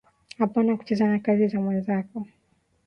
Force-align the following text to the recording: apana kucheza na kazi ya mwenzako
apana 0.39 0.77
kucheza 0.77 1.05
na 1.07 1.19
kazi 1.19 1.43
ya 1.49 1.61
mwenzako 1.61 2.23